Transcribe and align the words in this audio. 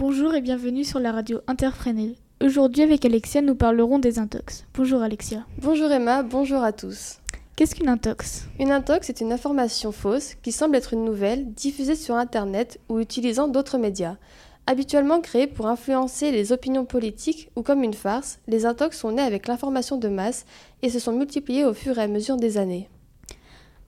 Bonjour 0.00 0.34
et 0.34 0.40
bienvenue 0.40 0.82
sur 0.82 0.98
la 0.98 1.12
radio 1.12 1.40
Interfrénel. 1.46 2.14
Aujourd'hui 2.42 2.82
avec 2.82 3.04
Alexia, 3.04 3.42
nous 3.42 3.54
parlerons 3.54 3.98
des 3.98 4.18
intox. 4.18 4.64
Bonjour 4.72 5.02
Alexia. 5.02 5.44
Bonjour 5.58 5.92
Emma, 5.92 6.22
bonjour 6.22 6.62
à 6.62 6.72
tous. 6.72 7.18
Qu'est-ce 7.54 7.74
qu'une 7.74 7.90
intox? 7.90 8.48
Une 8.58 8.72
intox 8.72 9.10
est 9.10 9.20
une 9.20 9.30
information 9.30 9.92
fausse 9.92 10.36
qui 10.36 10.52
semble 10.52 10.76
être 10.76 10.94
une 10.94 11.04
nouvelle 11.04 11.52
diffusée 11.52 11.96
sur 11.96 12.14
Internet 12.14 12.80
ou 12.88 12.98
utilisant 12.98 13.46
d'autres 13.46 13.76
médias. 13.76 14.16
Habituellement 14.66 15.20
créée 15.20 15.46
pour 15.46 15.66
influencer 15.66 16.32
les 16.32 16.50
opinions 16.50 16.86
politiques 16.86 17.50
ou 17.54 17.60
comme 17.60 17.84
une 17.84 17.92
farce, 17.92 18.38
les 18.48 18.64
intox 18.64 18.96
sont 18.98 19.12
nés 19.12 19.20
avec 19.20 19.48
l'information 19.48 19.98
de 19.98 20.08
masse 20.08 20.46
et 20.80 20.88
se 20.88 20.98
sont 20.98 21.12
multipliés 21.12 21.66
au 21.66 21.74
fur 21.74 21.98
et 21.98 22.02
à 22.02 22.08
mesure 22.08 22.38
des 22.38 22.56
années. 22.56 22.88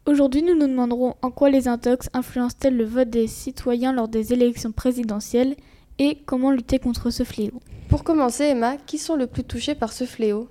Aujourd'hui, 0.05 0.43
nous 0.43 0.59
nous 0.59 0.67
demanderons 0.67 1.15
en 1.23 1.31
quoi 1.31 1.49
les 1.49 1.69
intox 1.69 2.11
influencent-elles 2.13 2.77
le 2.77 2.85
vote 2.85 3.09
des 3.09 3.29
citoyens 3.29 3.95
lors 3.95 4.09
des 4.09 4.35
élections 4.35 4.73
présidentielles 4.73 5.57
et 6.03 6.19
comment 6.27 6.51
lutter 6.51 6.81
contre 6.81 7.11
ce 7.11 7.23
fléau. 7.23 7.61
Pour 7.89 8.03
commencer, 8.03 8.45
Emma, 8.45 8.77
qui 8.77 8.99
sont 8.99 9.15
le 9.15 9.29
plus 9.29 9.45
touchés 9.45 9.77
par 9.77 9.93
ce 9.93 10.05
fléau 10.05 10.49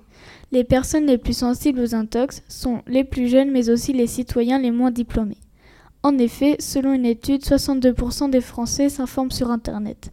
Les 0.50 0.64
personnes 0.64 1.06
les 1.06 1.18
plus 1.18 1.36
sensibles 1.36 1.80
aux 1.80 1.94
intox 1.94 2.42
sont 2.48 2.80
les 2.86 3.04
plus 3.04 3.28
jeunes 3.28 3.50
mais 3.50 3.68
aussi 3.68 3.92
les 3.92 4.06
citoyens 4.06 4.58
les 4.58 4.70
moins 4.70 4.90
diplômés. 4.90 5.36
En 6.02 6.16
effet, 6.18 6.56
selon 6.58 6.94
une 6.94 7.04
étude, 7.04 7.42
62% 7.42 8.30
des 8.30 8.40
Français 8.40 8.88
s'informent 8.88 9.30
sur 9.30 9.50
Internet, 9.50 10.10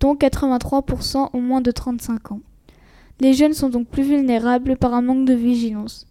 dont 0.00 0.14
83% 0.14 1.28
ont 1.32 1.40
moins 1.40 1.60
de 1.60 1.70
35 1.70 2.32
ans. 2.32 2.40
Les 3.20 3.34
jeunes 3.34 3.52
sont 3.52 3.68
donc 3.68 3.88
plus 3.88 4.02
vulnérables 4.02 4.76
par 4.76 4.94
un 4.94 5.02
manque 5.02 5.26
de 5.26 5.34
vigilance. 5.34 6.06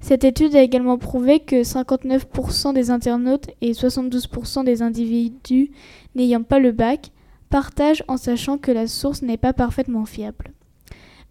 Cette 0.00 0.24
étude 0.24 0.56
a 0.56 0.62
également 0.62 0.96
prouvé 0.96 1.40
que 1.40 1.62
59% 1.62 2.72
des 2.72 2.90
internautes 2.90 3.50
et 3.60 3.72
72% 3.72 4.64
des 4.64 4.80
individus 4.80 5.70
n'ayant 6.14 6.42
pas 6.42 6.58
le 6.58 6.72
bac 6.72 7.12
partagent 7.50 8.04
en 8.08 8.16
sachant 8.16 8.56
que 8.58 8.70
la 8.70 8.86
source 8.86 9.22
n'est 9.22 9.36
pas 9.36 9.52
parfaitement 9.52 10.06
fiable. 10.06 10.52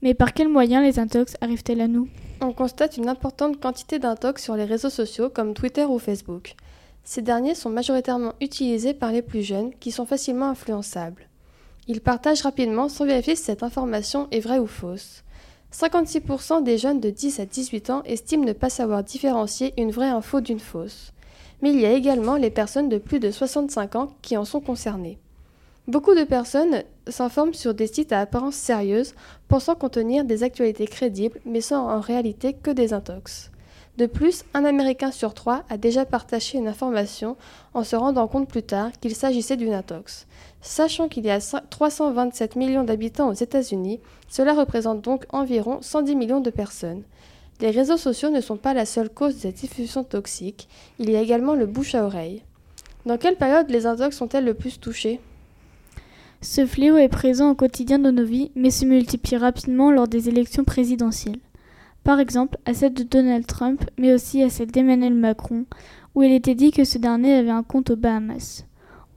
Mais 0.02 0.14
par 0.14 0.34
quels 0.34 0.50
moyens 0.50 0.84
les 0.84 1.00
intox 1.00 1.36
arrivent-elles 1.42 1.82
à 1.82 1.88
nous? 1.88 2.08
On 2.42 2.54
constate 2.54 2.98
une 2.98 3.10
importante 3.10 3.60
quantité 3.60 4.00
d'intox 4.00 4.44
sur 4.44 4.56
les 4.56 4.66
réseaux 4.66 4.90
sociaux 4.90 5.30
comme 5.30 5.54
Twitter 5.54 5.86
ou 5.86 5.98
Facebook. 5.98 6.56
Ces 7.04 7.22
derniers 7.22 7.56
sont 7.56 7.70
majoritairement 7.70 8.34
utilisés 8.40 8.94
par 8.94 9.12
les 9.12 9.22
plus 9.22 9.42
jeunes 9.42 9.74
qui 9.80 9.92
sont 9.92 10.06
facilement 10.06 10.50
influençables. 10.50 11.28
Ils 11.88 12.02
partagent 12.02 12.44
rapidement 12.44 12.88
sans 12.88 13.06
vérifier 13.06 13.36
si 13.36 13.44
cette 13.44 13.64
information 13.64 14.28
est 14.32 14.42
vraie 14.42 14.60
ou 14.60 14.68
fausse. 14.68 15.24
56% 15.74 16.64
des 16.64 16.78
jeunes 16.78 17.00
de 17.00 17.10
10 17.10 17.40
à 17.40 17.46
18 17.46 17.90
ans 17.90 18.04
estiment 18.04 18.46
ne 18.46 18.54
pas 18.54 18.70
savoir 18.70 19.04
différencier 19.04 19.74
une 19.78 19.92
vraie 19.92 20.10
info 20.10 20.42
d'une 20.42 20.60
fausse. 20.60 21.14
Mais 21.62 21.72
il 21.72 21.80
y 21.80 21.86
a 21.86 21.94
également 21.94 22.36
les 22.36 22.52
personnes 22.52 22.90
de 22.90 22.98
plus 22.98 23.20
de 23.20 23.32
65 23.32 23.96
ans 23.96 24.10
qui 24.22 24.38
en 24.38 24.46
sont 24.46 24.62
concernées. 24.62 25.20
Beaucoup 25.90 26.14
de 26.14 26.24
personnes 26.24 26.84
s'informent 27.08 27.56
sur 27.56 27.74
des 27.74 27.88
sites 27.88 28.12
à 28.12 28.20
apparence 28.20 28.54
sérieuse, 28.54 29.16
pensant 29.48 29.74
contenir 29.74 30.24
des 30.24 30.44
actualités 30.44 30.86
crédibles, 30.86 31.40
mais 31.46 31.62
sont 31.62 31.74
en 31.74 32.00
réalité 32.00 32.54
que 32.54 32.70
des 32.70 32.94
intox. 32.94 33.50
De 33.98 34.06
plus, 34.06 34.46
un 34.54 34.66
Américain 34.66 35.10
sur 35.10 35.34
trois 35.34 35.64
a 35.68 35.78
déjà 35.78 36.06
partagé 36.06 36.60
une 36.60 36.68
information 36.68 37.38
en 37.74 37.84
se 37.84 37.96
rendant 37.96 38.28
compte 38.28 38.48
plus 38.48 38.62
tard 38.62 38.92
qu'il 39.02 39.16
s'agissait 39.16 39.58
d'une 39.58 39.74
intox. 39.74 40.28
Sachant 40.62 41.08
qu'il 41.08 41.26
y 41.26 41.32
a 41.32 41.40
327 41.40 42.56
millions 42.56 42.84
d'habitants 42.84 43.30
aux 43.30 43.34
États-Unis, 43.34 44.00
cela 44.28 44.54
représente 44.54 45.02
donc 45.02 45.26
environ 45.32 45.80
110 45.82 46.16
millions 46.16 46.40
de 46.40 46.52
personnes. 46.52 47.02
Les 47.62 47.72
réseaux 47.72 47.98
sociaux 47.98 48.30
ne 48.30 48.42
sont 48.42 48.58
pas 48.58 48.76
la 48.76 48.86
seule 48.86 49.10
cause 49.10 49.38
de 49.38 49.40
cette 49.40 49.56
diffusion 49.56 50.04
toxique, 50.04 50.70
il 51.00 51.10
y 51.10 51.16
a 51.16 51.22
également 51.22 51.56
le 51.56 51.66
bouche 51.66 51.96
à 51.96 52.06
oreille. 52.06 52.44
Dans 53.08 53.18
quelle 53.18 53.38
période 53.38 53.72
les 53.72 53.88
intox 53.88 54.16
sont-elles 54.16 54.46
le 54.46 54.54
plus 54.54 54.80
touchées? 54.80 55.20
Ce 56.42 56.66
fléau 56.66 56.98
est 56.98 57.10
présent 57.10 57.52
au 57.52 57.56
quotidien 57.56 58.00
de 58.00 58.12
nos 58.12 58.26
vies, 58.26 58.52
mais 58.56 58.72
se 58.72 58.86
multiplie 58.86 59.38
rapidement 59.38 59.92
lors 59.92 60.08
des 60.08 60.30
élections 60.30 60.64
présidentielles 60.64 61.40
par 62.04 62.20
exemple 62.20 62.58
à 62.66 62.74
celle 62.74 62.94
de 62.94 63.04
Donald 63.04 63.46
Trump, 63.46 63.84
mais 63.98 64.14
aussi 64.14 64.42
à 64.42 64.50
celle 64.50 64.72
d'Emmanuel 64.72 65.14
Macron, 65.14 65.66
où 66.16 66.24
il 66.24 66.32
était 66.34 66.56
dit 66.56 66.72
que 66.72 66.84
ce 66.84 66.98
dernier 66.98 67.36
avait 67.36 67.50
un 67.50 67.64
compte 67.64 67.92
aux 67.92 67.96
Bahamas, 67.96 68.66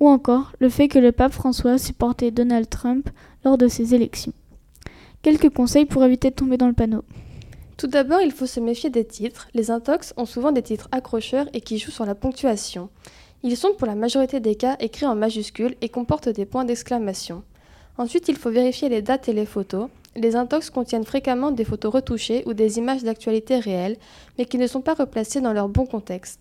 ou 0.00 0.08
encore 0.08 0.52
le 0.58 0.68
fait 0.68 0.88
que 0.88 0.98
le 0.98 1.12
pape 1.12 1.32
François 1.32 1.78
supportait 1.78 2.30
Donald 2.30 2.68
Trump 2.68 3.08
lors 3.44 3.58
de 3.58 3.68
ses 3.68 3.94
élections. 3.94 4.32
Quelques 5.22 5.50
conseils 5.50 5.86
pour 5.86 6.04
éviter 6.04 6.30
de 6.30 6.34
tomber 6.34 6.56
dans 6.56 6.66
le 6.66 6.72
panneau. 6.72 7.02
Tout 7.76 7.86
d'abord, 7.86 8.20
il 8.20 8.32
faut 8.32 8.46
se 8.46 8.60
méfier 8.60 8.90
des 8.90 9.04
titres. 9.04 9.48
Les 9.54 9.70
intox 9.70 10.12
ont 10.16 10.26
souvent 10.26 10.52
des 10.52 10.62
titres 10.62 10.88
accrocheurs 10.92 11.48
et 11.52 11.60
qui 11.60 11.78
jouent 11.78 11.90
sur 11.90 12.04
la 12.04 12.14
ponctuation. 12.14 12.90
Ils 13.44 13.56
sont 13.56 13.72
pour 13.76 13.88
la 13.88 13.96
majorité 13.96 14.38
des 14.38 14.54
cas 14.54 14.76
écrits 14.78 15.06
en 15.06 15.16
majuscules 15.16 15.74
et 15.80 15.88
comportent 15.88 16.28
des 16.28 16.44
points 16.44 16.64
d'exclamation. 16.64 17.42
Ensuite, 17.98 18.28
il 18.28 18.36
faut 18.36 18.50
vérifier 18.50 18.88
les 18.88 19.02
dates 19.02 19.28
et 19.28 19.32
les 19.32 19.46
photos. 19.46 19.88
Les 20.14 20.36
intox 20.36 20.70
contiennent 20.70 21.04
fréquemment 21.04 21.50
des 21.50 21.64
photos 21.64 21.92
retouchées 21.92 22.44
ou 22.46 22.54
des 22.54 22.78
images 22.78 23.02
d'actualité 23.02 23.58
réelles, 23.58 23.96
mais 24.38 24.44
qui 24.44 24.58
ne 24.58 24.68
sont 24.68 24.80
pas 24.80 24.94
replacées 24.94 25.40
dans 25.40 25.52
leur 25.52 25.68
bon 25.68 25.86
contexte. 25.86 26.38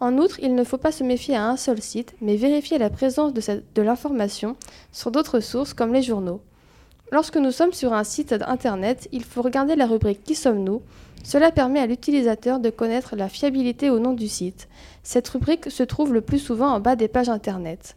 En 0.00 0.18
outre, 0.18 0.38
il 0.40 0.54
ne 0.54 0.64
faut 0.64 0.76
pas 0.76 0.92
se 0.92 1.02
méfier 1.02 1.34
à 1.34 1.48
un 1.48 1.56
seul 1.56 1.80
site, 1.80 2.14
mais 2.20 2.36
vérifier 2.36 2.76
la 2.76 2.90
présence 2.90 3.32
de, 3.32 3.40
de 3.74 3.82
l'information 3.82 4.56
sur 4.92 5.10
d'autres 5.10 5.40
sources 5.40 5.72
comme 5.72 5.94
les 5.94 6.02
journaux. 6.02 6.42
Lorsque 7.14 7.36
nous 7.36 7.52
sommes 7.52 7.72
sur 7.72 7.92
un 7.92 8.02
site 8.02 8.34
internet, 8.44 9.08
il 9.12 9.22
faut 9.22 9.40
regarder 9.40 9.76
la 9.76 9.86
rubrique 9.86 10.24
Qui 10.24 10.34
sommes-nous? 10.34 10.82
Cela 11.22 11.52
permet 11.52 11.78
à 11.78 11.86
l'utilisateur 11.86 12.58
de 12.58 12.70
connaître 12.70 13.14
la 13.14 13.28
fiabilité 13.28 13.88
ou 13.88 14.00
non 14.00 14.14
du 14.14 14.26
site. 14.26 14.66
Cette 15.04 15.28
rubrique 15.28 15.70
se 15.70 15.84
trouve 15.84 16.12
le 16.12 16.22
plus 16.22 16.40
souvent 16.40 16.72
en 16.72 16.80
bas 16.80 16.96
des 16.96 17.06
pages 17.06 17.28
internet. 17.28 17.94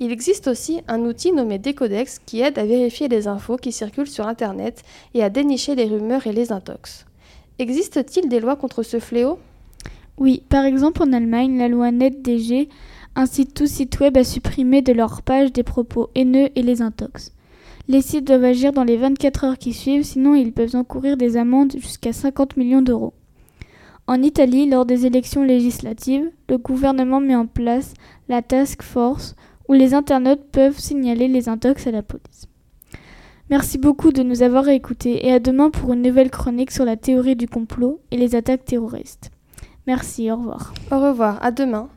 Il 0.00 0.10
existe 0.10 0.48
aussi 0.48 0.80
un 0.88 1.02
outil 1.02 1.32
nommé 1.32 1.58
Decodex 1.58 2.22
qui 2.24 2.40
aide 2.40 2.58
à 2.58 2.64
vérifier 2.64 3.06
les 3.06 3.28
infos 3.28 3.58
qui 3.58 3.70
circulent 3.70 4.06
sur 4.06 4.26
Internet 4.26 4.82
et 5.12 5.22
à 5.22 5.28
dénicher 5.28 5.74
les 5.74 5.84
rumeurs 5.84 6.26
et 6.26 6.32
les 6.32 6.50
intox. 6.50 7.04
Existe-t-il 7.58 8.30
des 8.30 8.40
lois 8.40 8.56
contre 8.56 8.82
ce 8.82 8.98
fléau? 8.98 9.38
Oui, 10.16 10.42
par 10.48 10.64
exemple 10.64 11.02
en 11.02 11.12
Allemagne, 11.12 11.58
la 11.58 11.68
loi 11.68 11.90
NetDG 11.90 12.70
incite 13.14 13.52
tout 13.52 13.66
site 13.66 14.00
web 14.00 14.16
à 14.16 14.24
supprimer 14.24 14.80
de 14.80 14.94
leur 14.94 15.20
page 15.20 15.52
des 15.52 15.64
propos 15.64 16.08
haineux 16.14 16.48
et 16.54 16.62
les 16.62 16.80
intox. 16.80 17.30
Les 17.86 18.00
sites 18.00 18.26
doivent 18.26 18.44
agir 18.44 18.72
dans 18.72 18.84
les 18.84 18.96
24 18.96 19.44
heures 19.44 19.58
qui 19.58 19.72
suivent, 19.74 20.04
sinon 20.04 20.34
ils 20.34 20.52
peuvent 20.52 20.74
encourir 20.74 21.16
des 21.16 21.36
amendes 21.36 21.72
jusqu'à 21.72 22.12
50 22.12 22.56
millions 22.56 22.80
d'euros. 22.80 23.12
En 24.06 24.22
Italie, 24.22 24.68
lors 24.68 24.86
des 24.86 25.06
élections 25.06 25.44
législatives, 25.44 26.30
le 26.48 26.58
gouvernement 26.58 27.20
met 27.20 27.36
en 27.36 27.46
place 27.46 27.94
la 28.28 28.42
Task 28.42 28.82
Force 28.82 29.34
où 29.68 29.72
les 29.72 29.94
internautes 29.94 30.44
peuvent 30.52 30.78
signaler 30.78 31.28
les 31.28 31.48
intox 31.48 31.86
à 31.86 31.90
la 31.90 32.02
police. 32.02 32.48
Merci 33.50 33.76
beaucoup 33.76 34.12
de 34.12 34.22
nous 34.22 34.42
avoir 34.42 34.68
écoutés 34.68 35.26
et 35.26 35.32
à 35.32 35.38
demain 35.38 35.70
pour 35.70 35.92
une 35.92 36.02
nouvelle 36.02 36.30
chronique 36.30 36.70
sur 36.70 36.86
la 36.86 36.96
théorie 36.96 37.36
du 37.36 37.48
complot 37.48 38.00
et 38.10 38.16
les 38.16 38.34
attaques 38.34 38.64
terroristes. 38.64 39.30
Merci, 39.86 40.30
au 40.30 40.36
revoir. 40.36 40.72
Au 40.90 40.98
revoir, 40.98 41.38
à 41.42 41.50
demain. 41.50 41.88